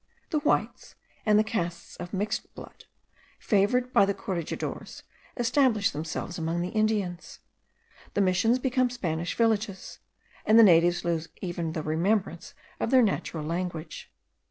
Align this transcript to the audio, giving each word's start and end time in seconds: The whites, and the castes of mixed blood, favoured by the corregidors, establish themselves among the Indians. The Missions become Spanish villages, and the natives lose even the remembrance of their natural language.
The 0.31 0.39
whites, 0.39 0.95
and 1.27 1.37
the 1.37 1.43
castes 1.43 1.95
of 1.97 2.11
mixed 2.11 2.55
blood, 2.55 2.85
favoured 3.37 3.93
by 3.93 4.07
the 4.07 4.15
corregidors, 4.15 5.03
establish 5.37 5.91
themselves 5.91 6.39
among 6.39 6.61
the 6.63 6.69
Indians. 6.69 7.39
The 8.15 8.21
Missions 8.21 8.57
become 8.57 8.89
Spanish 8.89 9.35
villages, 9.35 9.99
and 10.43 10.57
the 10.57 10.63
natives 10.63 11.05
lose 11.05 11.27
even 11.43 11.73
the 11.73 11.83
remembrance 11.83 12.55
of 12.79 12.89
their 12.89 13.03
natural 13.03 13.45
language. 13.45 14.11